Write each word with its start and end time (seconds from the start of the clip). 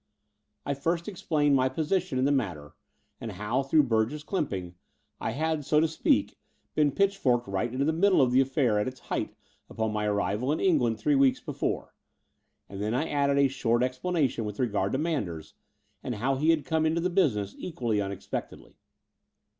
I 0.65 0.73
first 0.73 1.07
explained 1.07 1.55
my 1.55 1.69
position 1.69 2.17
in 2.17 2.25
the 2.25 2.31
matter, 2.31 2.73
and 3.19 3.33
how, 3.33 3.61
through 3.61 3.83
Burgess 3.83 4.23
Clymping, 4.23 4.73
I 5.19 5.29
had, 5.29 5.63
so 5.63 5.79
to 5.79 5.87
speak, 5.87 6.39
been 6.73 6.91
pitchforked 6.91 7.45
right 7.47 7.71
into 7.71 7.85
the 7.85 7.93
middle 7.93 8.19
of 8.19 8.31
the 8.31 8.41
affair 8.41 8.79
at 8.79 8.87
its 8.87 8.99
height 9.01 9.35
upon 9.69 9.93
my 9.93 10.05
arrival 10.07 10.51
in 10.51 10.59
England 10.59 10.97
three 10.97 11.13
weeks 11.13 11.39
before; 11.39 11.93
and 12.67 12.81
then 12.81 12.95
I 12.95 13.09
added 13.09 13.37
a 13.37 13.47
short 13.47 13.83
ex 13.83 13.99
planation 13.99 14.43
with 14.43 14.57
regard 14.57 14.93
to 14.93 14.97
Manders, 14.97 15.53
and 16.01 16.15
how 16.15 16.35
he 16.35 16.49
had 16.49 16.65
come 16.65 16.87
into 16.87 16.99
the 16.99 17.11
business 17.11 17.53
equally 17.59 18.01
unexpectedly. 18.01 18.77